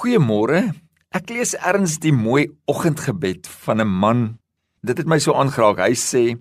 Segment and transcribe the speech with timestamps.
[0.00, 0.62] Goeiemôre.
[1.12, 4.38] Ek lees erns die mooi oggendgebed van 'n man.
[4.80, 5.76] Dit het my so aangeraak.
[5.76, 6.40] Hy sê: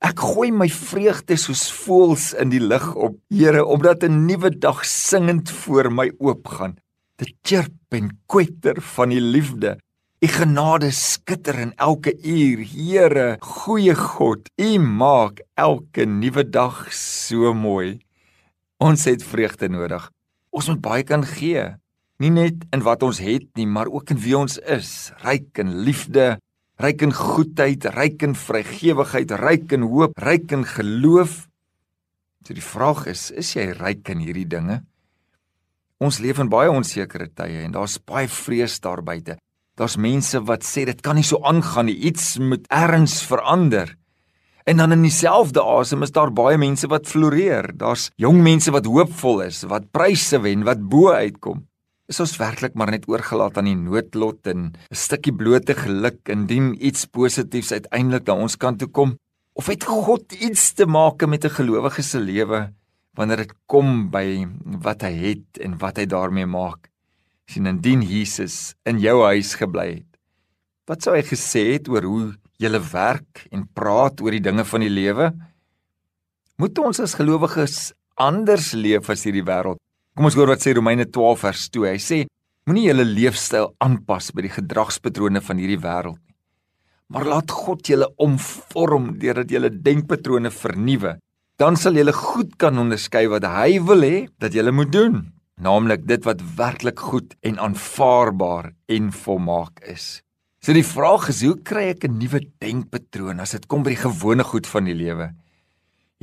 [0.00, 4.86] Ek gooi my vreugde soos voëls in die lug op, Here, omdat 'n nuwe dag
[4.86, 6.78] singend voor my oopgaan.
[7.18, 9.76] Dit chirp en kwetter van die liefde.
[10.24, 12.58] U genade skitter in elke uur.
[12.64, 18.00] Here, goeie God, U maak elke nuwe dag so mooi.
[18.78, 20.10] Ons het vreugde nodig.
[20.50, 21.83] Ons moet baie kan gee
[22.22, 25.72] nie net in wat ons het nie, maar ook in wie ons is, ryk in
[25.86, 26.36] liefde,
[26.82, 31.44] ryk in goedheid, ryk in vrygewigheid, ryk in hoop, ryk in geloof.
[32.44, 34.82] So die vraag is, is jy ryk in hierdie dinge?
[36.02, 39.38] Ons leef in baie onsekere tye en daar's baie vrees daar buite.
[39.78, 43.94] Daar's mense wat sê dit kan nie so aangaan nie, iets moet erns verander.
[44.64, 47.68] En dan in dieselfde asem is daar baie mense wat floreer.
[47.76, 51.64] Daar's jong mense wat hoopvol is, wat pryse wen, wat bo uitkom.
[52.04, 56.76] Is ons werklik maar net oorgelaat aan die noodlot en 'n stukkie blote geluk indien
[56.76, 59.16] iets positiefs uiteindelik na ons kant toe kom?
[59.56, 62.74] Of het God iets te maak met 'n gelowige se lewe
[63.16, 64.46] wanneer dit kom by
[64.82, 66.90] wat hy het en wat hy daarmee maak?
[67.46, 70.18] Sien indien Jesus in jou huis gebly het.
[70.86, 74.80] Wat sou hy gesê het oor hoe jy werk en praat oor die dinge van
[74.80, 75.32] die lewe?
[76.58, 79.80] Moet ons as gelowiges anders leef as hierdie wêreld?
[80.14, 81.90] Kom ons hoor wat sê Romeine 12 vers 2.
[81.90, 82.16] Hy sê:
[82.70, 86.36] Moenie julle leefstyl aanpas by die gedragspatrone van hierdie wêreld nie.
[87.10, 91.16] Maar laat God julle omvorm deurdat julle denkpatrone vernuwe.
[91.58, 95.18] Dan sal julle goed kan onderskei wat hy wil hê dat julle moet doen,
[95.58, 100.22] naamlik dit wat werklik goed en aanvaarbaar en volmaak is.
[100.62, 104.04] So die vraag is, hoe kry ek 'n nuwe denkpatroon as dit kom by die
[104.06, 105.34] gewone goed van die lewe?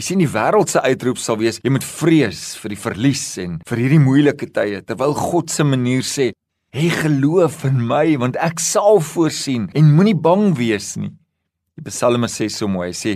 [0.00, 3.58] Jy sien die wêreld se uitroep sal wees jy moet vrees vir die verlies en
[3.68, 6.30] vir hierdie moeilike tye terwyl God se manier sê
[6.72, 11.10] hê geloof in my want ek sal voorsien en moenie bang wees nie.
[11.76, 13.12] Die Psalme sê so mooi, hy sê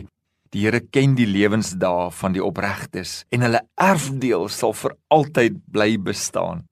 [0.52, 5.94] die Here ken die lewensdae van die opregtes en hulle erfdeel sal vir altyd bly
[5.96, 6.66] bestaan.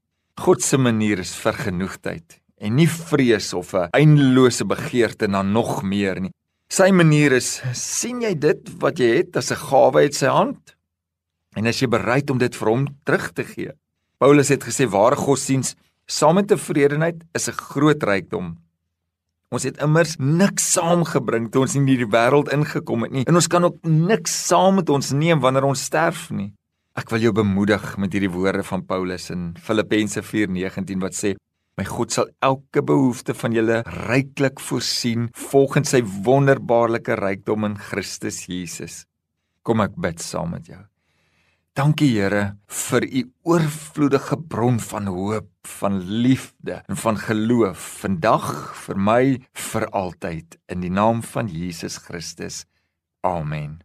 [0.44, 6.20] God se manier is vergenoegdheid en nie vrees of 'n eindelose begeerte na nog meer
[6.20, 6.36] nie.
[6.72, 10.74] Sy manier is: sien jy dit wat jy het as 'n gawe uit sy hand?
[11.54, 13.72] En as jy bereid om dit vir hom terug te gee.
[14.18, 18.56] Paulus het gesê ware godsdiens saam met tevredenheid is 'n groot rykdom.
[19.50, 23.48] Ons het immers niks saamgebring toe ons in hierdie wêreld ingekom het nie en ons
[23.48, 26.54] kan ook niks saam met ons neem wanneer ons sterf nie.
[26.96, 31.36] Ek wil jou bemoedig met hierdie woorde van Paulus in Filippense 4:19 wat sê
[31.80, 33.78] My God sal elke behoefte van julle
[34.10, 39.06] ryklik voorsien volgens sy wonderbaarlike rykdom in Christus Jesus.
[39.64, 40.82] Kom ek bid saam met jou.
[41.72, 48.50] Dankie Here vir u oorvloedige bron van hoop, van liefde en van geloof vandag
[48.82, 49.22] vir my
[49.70, 52.66] vir altyd in die naam van Jesus Christus.
[53.24, 53.80] Amen.